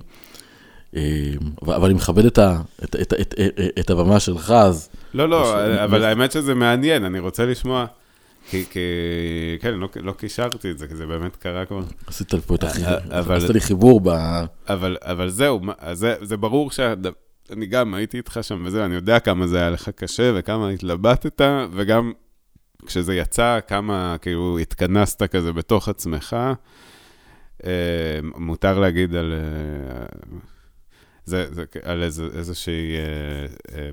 [1.63, 4.89] אבל אני מכבד את, ה, את, את, את, את, את הבמה שלך, אז...
[5.15, 5.55] לא, לא,
[5.85, 7.87] אבל האמת שזה מעניין, אני רוצה לשמוע,
[8.51, 8.81] כי, כי
[9.61, 11.83] כן, לא, לא קישרתי את זה, כי זה באמת קרה כבר.
[12.07, 14.09] עשית לי פה את החיבור, עשית לי חיבור ב...
[14.69, 15.61] אבל, אבל זהו,
[15.93, 19.89] זה, זה ברור שאני גם הייתי איתך שם וזה, אני יודע כמה זה היה לך
[19.89, 21.41] קשה וכמה התלבטת,
[21.73, 22.13] וגם
[22.87, 26.37] כשזה יצא, כמה כאילו התכנסת כזה בתוך עצמך.
[28.37, 29.33] מותר להגיד על...
[31.25, 33.91] זה, זה על איזה, איזושהי, אה, אה,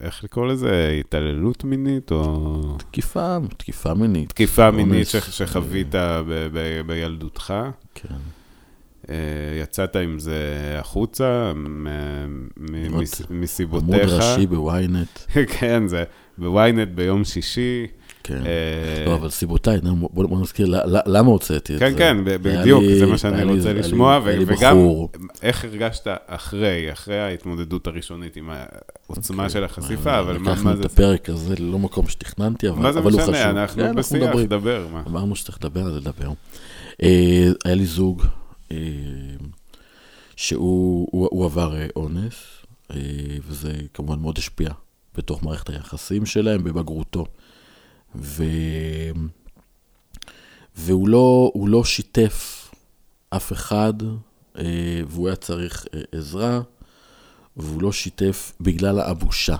[0.00, 0.96] איך לקרוא לזה?
[1.00, 2.76] התעללות מינית או...
[2.78, 4.28] תקיפה, תקיפה מינית.
[4.28, 7.54] תקיפה מינית ש, שחווית ב, ב, בילדותך.
[7.94, 8.14] כן.
[9.10, 9.14] אה,
[9.62, 11.52] יצאת עם זה החוצה,
[13.30, 13.88] מסיבותיך.
[13.88, 15.18] עמוד ראשי בוויינט.
[15.58, 16.04] כן, זה
[16.38, 17.86] בוויינט ביום שישי.
[18.24, 18.42] כן.
[19.06, 19.78] לא, אבל סיבותיי,
[20.10, 21.98] בוא נזכיר, למה הוצאתי את כן, זה?
[21.98, 24.76] כן, כן, בדיוק, זה מה שאני רוצה לשמוע, וגם
[25.42, 29.52] איך הרגשת אחרי, אחרי ההתמודדות הראשונית עם העוצמה אוקיי.
[29.52, 30.60] של החשיפה, אבל מה זה?
[30.60, 33.04] לקחנו את הפרק הזה ללא מקום שתכננתי, אבל הוא חשוב.
[33.04, 34.86] מה זה משנה, אנחנו בשיח, דבר.
[35.06, 36.28] אמרנו שצריך לדבר, אז לדבר.
[37.02, 38.22] אה, היה לי זוג
[38.72, 38.76] אה,
[40.36, 42.34] שהוא עבר אה, אונס,
[43.48, 44.70] וזה כמובן מאוד השפיע
[45.16, 47.26] בתוך מערכת היחסים שלהם בבגרותו.
[48.16, 48.44] ו...
[50.76, 52.70] והוא לא, לא שיתף
[53.30, 53.94] אף אחד,
[54.58, 56.60] אה, והוא היה צריך אה, עזרה,
[57.56, 59.56] והוא לא שיתף בגלל הבושה.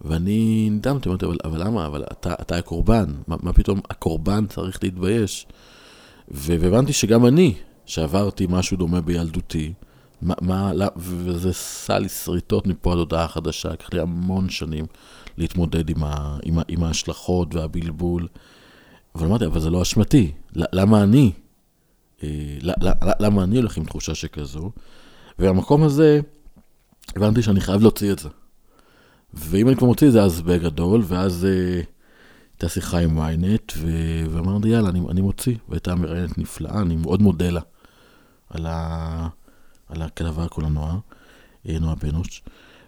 [0.00, 1.86] ואני נדהמתי, אמרתי, אבל, אבל למה?
[1.86, 5.46] אבל אתה, אתה הקורבן, מה, מה פתאום הקורבן צריך להתבייש?
[6.28, 7.54] והבנתי שגם אני,
[7.86, 9.72] שעברתי משהו דומה בילדותי,
[10.22, 14.86] מה, מה, וזה סל שריטות מפה עד הודעה חדשה, לקח לי המון שנים
[15.40, 18.28] להתמודד עם, ה, עם, ה, עם ההשלכות והבלבול.
[19.14, 21.32] אבל אמרתי, אבל זה לא אשמתי, למה אני?
[22.22, 22.28] אה,
[23.20, 24.70] למה אני הולך עם תחושה שכזו?
[25.38, 26.20] והמקום הזה,
[27.16, 28.28] הבנתי שאני חייב להוציא את זה.
[29.34, 31.80] ואם אני כבר מוציא את זה, אז בגדול, ואז אה,
[32.52, 35.56] הייתה שיחה עם ynet, ו- ואמרתי, יאללה, אני, אני מוציא.
[35.68, 37.60] והייתה מראיינת נפלאה, אני מאוד מודה לה
[38.50, 39.28] על, ה-
[39.88, 40.98] על הכתבה הקולנוע,
[41.68, 42.42] אה, נועה בנוש.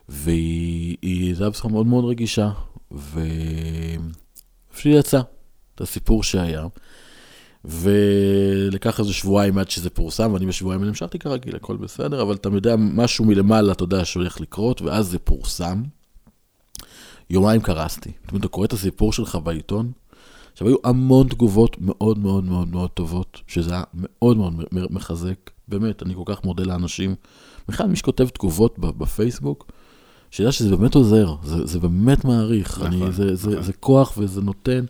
[0.09, 2.51] והיא הייתה בשכה מאוד מאוד רגישה,
[2.91, 5.21] ואיפה יצא,
[5.75, 6.67] את הסיפור שהיה.
[7.65, 12.49] ולקח איזה שבועיים עד שזה פורסם, ואני בשבועיים האלה המשכתי כרגיל, הכל בסדר, אבל אתה
[12.49, 15.83] יודע, משהו מלמעלה, אתה יודע שהולך לקרות, ואז זה פורסם.
[17.31, 18.13] יומיים קרסתי.
[18.23, 19.93] זאת אומרת, אתה קורא את הסיפור שלך בעיתון,
[20.53, 25.51] עכשיו, היו המון תגובות מאוד מאוד מאוד מאוד טובות, שזה היה מאוד מאוד מחזק.
[25.69, 27.15] באמת, אני כל כך מודה לאנשים.
[27.69, 29.73] בכלל, מי שכותב תגובות בפייסבוק,
[30.33, 32.79] שידע שזה באמת עוזר, זה, זה באמת מעריך.
[32.79, 33.37] נכון, אני, זה, נכון.
[33.37, 34.85] זה, זה כוח וזה נותן.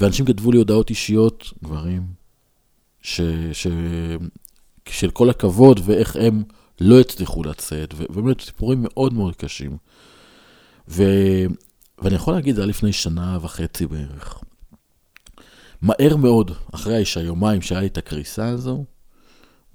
[0.00, 2.06] ואנשים כתבו לי הודעות אישיות, גברים,
[3.02, 3.20] ש,
[3.52, 3.66] ש,
[4.88, 6.42] של כל הכבוד ואיך הם
[6.80, 9.76] לא הצליחו לצאת, ובאמת סיפורים מאוד מאוד קשים.
[10.88, 11.02] ו,
[11.98, 14.40] ואני יכול להגיד, זה היה לפני שנה וחצי בערך.
[15.82, 18.84] מהר מאוד, אחרי האישה יומיים שהיה לי את הקריסה הזו,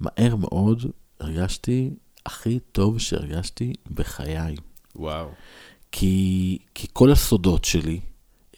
[0.00, 0.84] מהר מאוד
[1.20, 1.90] הרגשתי
[2.26, 4.56] הכי טוב שהרגשתי בחיי.
[4.98, 5.28] וואו.
[5.92, 8.00] כי, כי כל הסודות שלי,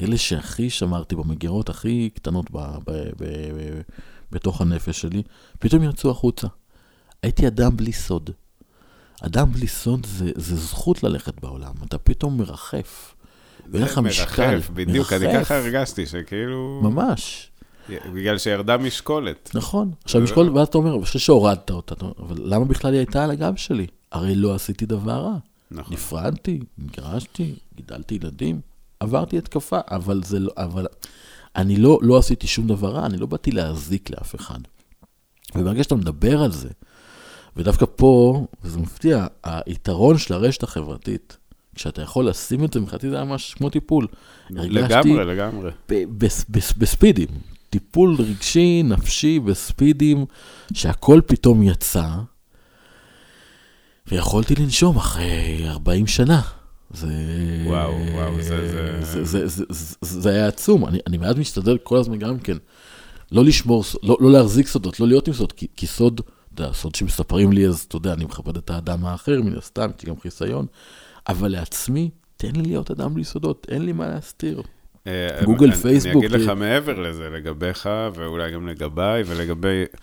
[0.02, 3.80] אלה שהכי שמרתי במגירות הכי קטנות ב, ב, ב, ב,
[4.32, 5.22] בתוך הנפש שלי,
[5.58, 6.46] פתאום יצאו החוצה.
[7.22, 8.30] הייתי אדם בלי סוד.
[9.22, 13.14] אדם בלי סוד זה, זה זכות ללכת בעולם, אתה פתאום מרחף.
[13.70, 14.50] ואין לך משקל.
[14.50, 15.26] מרחף, בדיוק, מרחף.
[15.26, 16.80] אני ככה הרגשתי, שכאילו...
[16.82, 17.50] ממש.
[17.88, 19.50] בגלל שירדה משקולת.
[19.54, 19.90] נכון.
[20.04, 23.56] עכשיו משקולת, ואז אתה אומר, אחרי שהורדת אותה, אבל למה בכלל היא הייתה על הגב
[23.56, 23.86] שלי?
[24.12, 25.36] הרי לא עשיתי דבר רע.
[25.70, 25.94] נכון.
[25.94, 28.60] נפרדתי, נגרשתי, גידלתי ילדים,
[29.00, 30.86] עברתי התקפה, אבל זה לא, אבל
[31.56, 34.58] אני לא, לא עשיתי שום דבר רע, אני לא באתי להזיק לאף אחד.
[35.54, 36.68] וברגע שאתה מדבר על זה,
[37.56, 41.36] ודווקא פה, וזה מפתיע, היתרון של הרשת החברתית,
[41.74, 44.06] כשאתה יכול לשים את זה, מבחינתי זה היה ממש כמו טיפול.
[44.50, 45.70] לגמרי, לגמרי.
[46.78, 47.28] בספידים.
[47.70, 50.24] טיפול רגשי, נפשי, בספידים,
[50.72, 52.08] שהכל פתאום יצא,
[54.10, 56.40] ויכולתי לנשום אחרי 40 שנה.
[56.90, 57.08] זה...
[57.66, 58.68] וואו, וואו, זה...
[59.02, 59.64] זה, זה, זה, זה,
[60.00, 60.86] זה, זה היה עצום.
[60.86, 62.56] אני, אני מעט משתדל כל הזמן גם כן,
[63.32, 66.20] לא לשמור, לא, לא להחזיק סודות, לא להיות עם סוד, כי, כי סוד,
[66.54, 69.90] אתה יודע, סוד שמספרים לי, אז אתה יודע, אני מכבד את האדם האחר, מן הסתם,
[69.98, 70.66] יש לי גם חיסיון,
[71.28, 74.62] אבל לעצמי, תן לי להיות אדם בלי סודות, אין לי מה להסתיר.
[75.06, 76.24] אה, גוגל, פייסבוק.
[76.24, 79.98] אני אגיד לך מעבר לזה, לגביך, ואולי גם לגביי, ולגבי אה,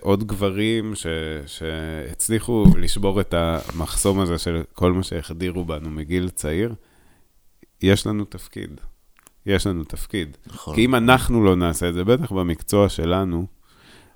[0.00, 1.06] עוד גברים ש,
[1.46, 6.74] שהצליחו לשבור את המחסום הזה של כל מה שהחדירו בנו מגיל צעיר,
[7.82, 8.80] יש לנו תפקיד.
[9.46, 10.36] יש לנו תפקיד.
[10.46, 10.74] נכון.
[10.74, 13.46] כי אם אנחנו לא נעשה את זה, בטח במקצוע שלנו,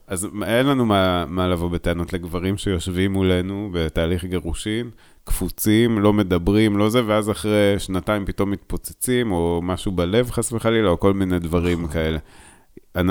[0.07, 4.90] אז אין לנו מה, מה לבוא בטענות לגברים שיושבים מולנו בתהליך גירושין,
[5.24, 10.88] קפוצים, לא מדברים, לא זה, ואז אחרי שנתיים פתאום מתפוצצים, או משהו בלב חס וחלילה,
[10.88, 11.92] או כל מיני דברים נכון.
[11.92, 12.18] כאלה.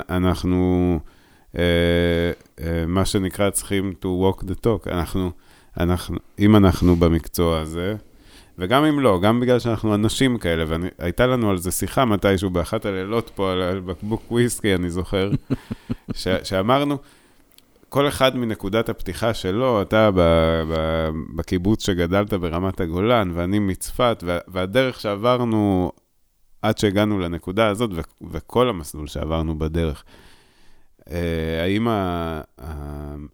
[0.10, 1.14] אנחנו, אה, אה,
[2.88, 4.92] מה שנקרא, צריכים to walk the talk.
[4.92, 5.32] אנחנו,
[5.80, 7.96] אנחנו, אם אנחנו במקצוע הזה,
[8.58, 12.86] וגם אם לא, גם בגלל שאנחנו אנשים כאלה, והייתה לנו על זה שיחה מתישהו באחת
[12.86, 15.32] הלילות פה, על בקבוק וויסקי, אני זוכר,
[16.14, 16.98] ש, שאמרנו,
[17.90, 20.20] כל אחד מנקודת הפתיחה שלו, אתה ב,
[20.70, 25.92] ב, בקיבוץ שגדלת ברמת הגולן, ואני מצפת, והדרך שעברנו
[26.62, 30.33] עד שהגענו לנקודה הזאת, ו, וכל המסלול שעברנו בדרך, אה,
[31.62, 31.88] האם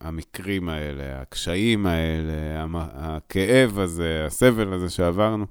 [0.02, 5.46] המקרים האלה, הקשיים האלה, הכאב הזה, הסבל הזה שעברנו,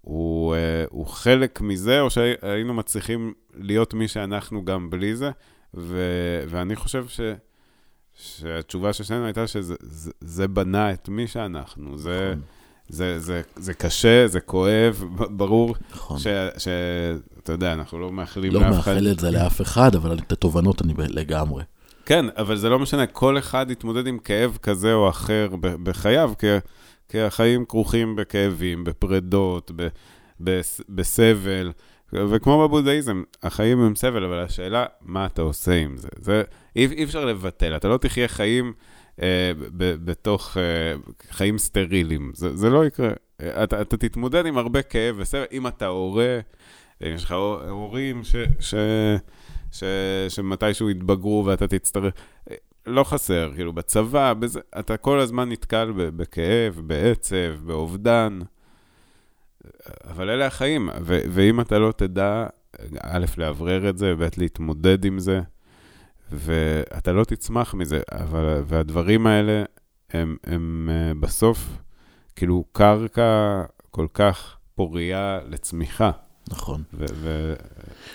[0.00, 5.30] הוא, אה, הוא חלק מזה, או שהיינו מצליחים להיות מי שאנחנו גם בלי זה?
[5.74, 5.98] ו,
[6.48, 7.20] ואני חושב ש,
[8.14, 11.98] שהתשובה של שנינו הייתה שזה זה, זה בנה את מי שאנחנו.
[11.98, 12.42] זה, נכון.
[12.88, 16.18] זה, זה, זה קשה, זה כואב, ברור נכון.
[16.18, 18.90] שאתה יודע, אנחנו לא מאחלים לא לאף אחד.
[18.90, 21.62] לא מאחל את זה לאף אחד, אבל את התובנות אני לגמרי.
[22.06, 26.46] כן, אבל זה לא משנה, כל אחד יתמודד עם כאב כזה או אחר בחייו, כי,
[27.08, 29.88] כי החיים כרוכים בכאבים, בפרדות, ב,
[30.44, 31.72] ב, בסבל,
[32.12, 36.08] וכמו בבודהיזם, החיים הם סבל, אבל השאלה, מה אתה עושה עם זה?
[36.20, 36.42] זה
[36.76, 38.72] אי, אי אפשר לבטל, אתה לא תחיה חיים...
[39.22, 40.94] אה, בתוך אה,
[41.30, 42.32] חיים סטרילים.
[42.34, 43.10] זה, זה לא יקרה.
[43.42, 46.38] אתה, אתה תתמודד עם הרבה כאב וסבל, אם אתה הורה,
[47.02, 47.34] אם יש לך
[47.68, 48.74] הורים ש, ש,
[49.72, 49.84] ש,
[50.28, 52.14] שמתישהו יתבגרו ואתה תצטרך,
[52.86, 58.38] לא חסר, כאילו בצבא, בזה, אתה כל הזמן נתקל בכאב, בעצב, באובדן,
[60.04, 62.46] אבל אלה החיים, ו, ואם אתה לא תדע,
[63.02, 65.40] א', לאוורר את זה, ב', להתמודד עם זה,
[66.34, 69.64] ואתה לא תצמח מזה, אבל, והדברים האלה
[70.10, 71.78] הם, הם אה, בסוף
[72.36, 76.10] כאילו קרקע כל כך פורייה לצמיחה.
[76.50, 76.82] נכון.
[76.94, 77.54] ו- ו-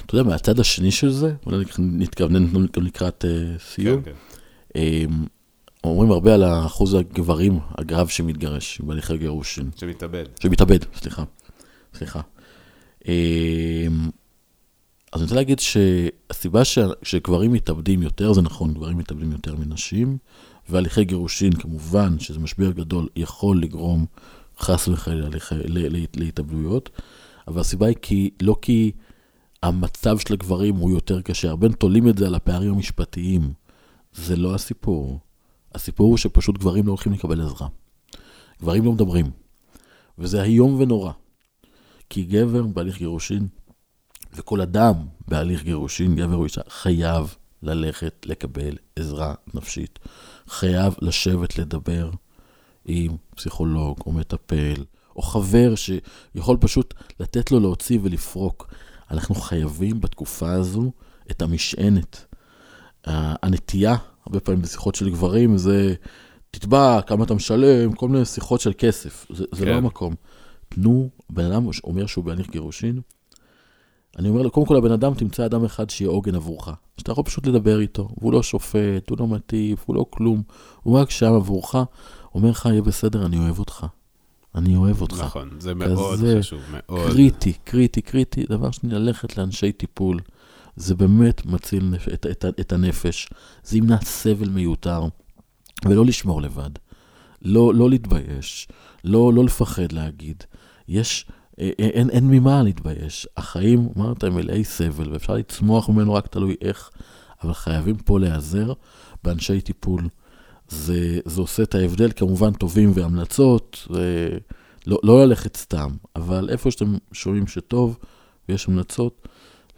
[0.06, 4.12] אתה יודע, מהצד השני של זה, אולי נתכוונן גם לקראת uh, סיום, כן,
[4.74, 5.12] um,
[5.84, 9.70] אומרים הרבה על אחוז הגברים, הגרב שמתגרש בהליכי גירושין.
[9.76, 10.26] שמתאבד.
[10.40, 11.24] שמתאבד, סליחה.
[11.94, 12.22] סליחה.
[13.02, 13.08] Um,
[15.12, 16.80] אז אני רוצה להגיד שהסיבה ש...
[17.04, 20.18] שגברים מתאבדים יותר, זה נכון, גברים מתאבדים יותר מנשים,
[20.70, 24.06] והליכי גירושין, כמובן, שזה משבר גדול, יכול לגרום
[24.60, 25.30] חס וחלילה
[26.16, 26.90] להתאבדויות,
[27.48, 28.92] אבל הסיבה היא כי, לא כי
[29.64, 33.54] המצב של הגברים הוא יותר קשה, הרבה תולים את זה על הפערים המשפטיים.
[34.14, 35.20] זה לא הסיפור.
[35.76, 37.68] הסיפור הוא שפשוט גברים לא הולכים לקבל עזרה.
[38.62, 39.32] גברים לא מדברים.
[40.18, 41.12] וזה איום ונורא.
[42.10, 43.48] כי גבר בהליך גירושין,
[44.34, 44.94] וכל אדם
[45.28, 50.00] בהליך גירושין, גבר או אישה, חייב ללכת לקבל עזרה נפשית.
[50.48, 52.12] חייב לשבת לדבר
[52.86, 54.84] עם פסיכולוג או מטפל,
[55.16, 58.74] או חבר שיכול פשוט לתת לו להוציא ולפרוק.
[59.12, 60.92] אנחנו חייבים בתקופה הזו
[61.32, 62.26] את המשענת.
[63.06, 65.96] הנטייה, הרבה פעמים בשיחות של גברים, זה
[66.52, 69.26] תתבע, כמה אתה משלם, כל מיני שיחות של כסף.
[69.30, 69.72] זה, זה לא כן.
[69.72, 70.16] לא המקום.
[70.70, 73.02] תנו, בן אדם אומר שהוא בהליך גירושין,
[74.18, 76.70] אני אומר לו, קודם כל הבן אדם, תמצא אדם אחד שיהיה עוגן עבורך.
[76.98, 80.42] שאתה יכול פשוט לדבר איתו, והוא לא שופט, הוא לא מטיף, הוא לא כלום,
[80.84, 81.76] הוא רק שם עבורך,
[82.36, 83.86] אומר לך, יהיה בסדר, אני אוהב אותך.
[84.56, 85.20] אני אוהב אותך.
[85.20, 87.12] נכון, זה מאוד חשוב, מאוד.
[87.12, 88.44] קריטי, קריטי, קריטי.
[88.50, 90.20] דבר שני, ללכת לאנשי טיפול.
[90.76, 91.96] זה באמת מציל.
[92.14, 93.30] את, את, את הנפש.
[93.64, 95.08] זה ימנע סבל מיותר,
[95.86, 96.70] ולא לשמור לבד.
[97.42, 98.68] לא, לא להתבייש,
[99.04, 100.44] לא, לא לפחד להגיד.
[100.88, 101.26] יש,
[101.60, 103.28] אין, אין, אין ממה להתבייש.
[103.38, 106.90] החיים, אמרת, הם מלאי סבל, ואפשר לצמוח ממנו רק תלוי איך,
[107.44, 108.74] אבל חייבים פה להיעזר
[109.24, 110.08] באנשי טיפול.
[110.70, 114.30] זה, זה עושה את ההבדל, כמובן טובים והמלצות, זה
[114.88, 117.98] לא, לא ללכת סתם, אבל איפה שאתם שומעים שטוב
[118.50, 119.28] ויש המלצות,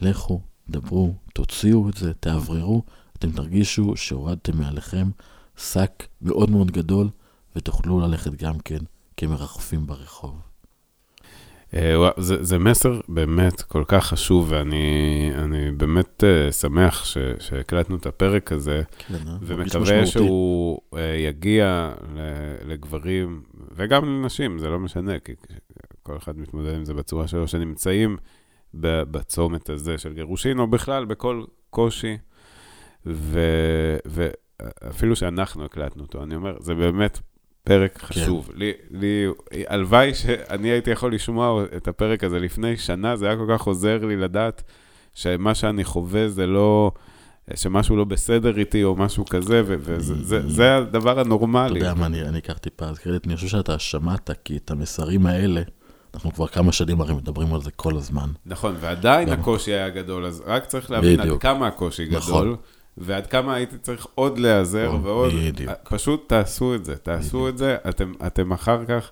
[0.02, 2.84] לכו, דברו, תוציאו את זה, תאווררו,
[3.18, 5.10] אתם תרגישו שהורדתם מעליכם
[5.58, 7.10] שק מאוד מאוד גדול,
[7.56, 8.80] ותוכלו ללכת גם כן
[9.18, 10.51] כמרחפים ברחוב.
[11.76, 18.06] אה, זה, זה מסר באמת כל כך חשוב, ואני באמת uh, שמח ש, שהקלטנו את
[18.06, 19.38] הפרק הזה, כן, אה?
[19.42, 20.80] ומקווה שהוא
[21.18, 21.92] יגיע
[22.66, 23.44] לגברים
[23.76, 25.34] וגם לנשים, זה לא משנה, כי
[26.04, 28.18] כל אחד מתמודד עם זה בצורה שלו, שנמצאים
[28.74, 32.18] בצומת הזה של גירושין, או בכלל בכל קושי,
[33.06, 33.40] ו,
[34.06, 37.20] ואפילו שאנחנו הקלטנו אותו, אני אומר, זה באמת
[37.64, 38.08] פרק כן.
[38.08, 38.50] חשוב.
[38.52, 38.60] כן.
[38.60, 39.26] לי, לי,
[39.68, 44.06] הלוואי שאני הייתי יכול לשמוע את הפרק הזה לפני שנה, זה היה כל כך עוזר
[44.06, 44.64] לי לדעת
[45.14, 46.92] שמה שאני חווה זה לא,
[47.56, 51.80] שמשהו לא בסדר איתי או משהו כזה, וזה זה, זה הדבר הנורמלי.
[51.80, 54.72] אתה יודע מה, אני, אני אקח טיפה, אז קרדיט, אני חושב שאתה שמעת, כי את
[54.72, 55.62] המסרים האלה,
[56.14, 58.30] אנחנו כבר כמה שנים הרי מדברים על זה כל הזמן.
[58.46, 59.40] נכון, ועדיין גם...
[59.40, 62.56] הקושי היה גדול, אז רק צריך להבין עד כמה הקושי נכון.
[62.98, 65.34] ועד כמה הייתי צריך עוד להיעזר ועוד...
[65.34, 65.72] בדיוק.
[65.84, 67.50] פשוט תעשו את זה, תעשו בדיוק.
[67.50, 69.12] את זה, אתם, אתם אחר כך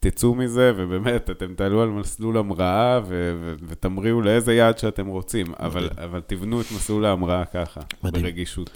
[0.00, 5.46] תצאו מזה, ובאמת, אתם תעלו על מסלול המראה ו- ו- ותמריאו לאיזה יעד שאתם רוצים,
[5.58, 8.24] אבל, אבל תבנו את מסלול ההמראה ככה, מדהים.
[8.24, 8.70] ברגישות.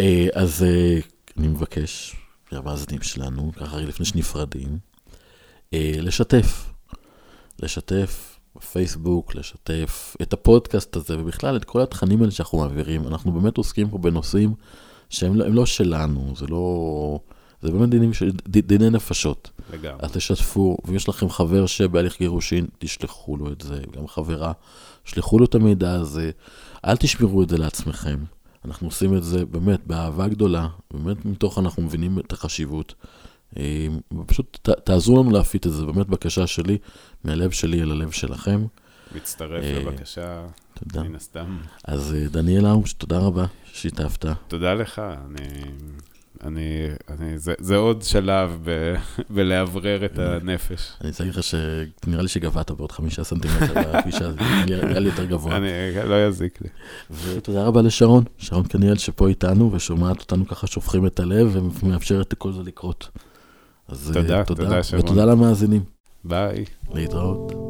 [0.00, 0.98] אה, אז אה,
[1.38, 2.16] אני מבקש,
[2.50, 4.78] המאזינים שלנו, ככה לפני שנפרדים,
[5.74, 6.70] אה, לשתף.
[7.62, 13.06] לשתף בפייסבוק, לשתף את הפודקאסט הזה, ובכלל את כל התכנים האלה שאנחנו מעבירים.
[13.06, 14.54] אנחנו באמת עוסקים פה בנושאים
[15.10, 17.20] שהם לא, לא שלנו, זה לא...
[17.62, 19.50] זה באמת דינים של, דיני נפשות.
[19.72, 19.98] לגמרי.
[19.98, 24.52] אז תשתפו, ואם יש לכם חבר שבהליך גירושין, תשלחו לו את זה, גם חברה,
[25.04, 26.30] שלחו לו את המידע הזה,
[26.84, 28.18] אל תשמרו את זה לעצמכם.
[28.64, 32.94] אנחנו עושים את זה באמת באהבה גדולה, באמת מתוך אנחנו מבינים את החשיבות.
[33.56, 33.86] אה,
[34.26, 36.78] פשוט ת, תעזרו לנו להפיץ את זה, באמת בקשה שלי,
[37.24, 38.66] מהלב שלי אל הלב שלכם.
[39.16, 41.02] מצטרף אה, לבקשה, תודה.
[41.02, 41.58] מן הסתם.
[41.84, 44.26] אז אה, דניאל ארוש, תודה רבה ששיתפת.
[44.48, 45.62] תודה לך, אני...
[46.44, 48.94] אני, אני, זה, זה עוד שלב ב,
[49.30, 50.92] בלאוורר את הנפש.
[51.00, 55.56] אני אצטרך לך שנראה לי שגבהת בעוד חמישה סנטימטר בפגישה הזאת, נראה לי יותר גבוה.
[55.56, 55.68] אני,
[56.04, 56.68] לא יזיק לי.
[57.10, 62.52] ותודה רבה לשרון, שרון קניאל שפה איתנו ושומעת אותנו ככה שופכים את הלב ומאפשרת לכל
[62.52, 63.08] זה לקרות.
[63.88, 65.04] אז תודה, תודה, תודה שרון.
[65.04, 65.82] ותודה למאזינים.
[66.24, 66.64] ביי.
[66.94, 67.67] להתראות.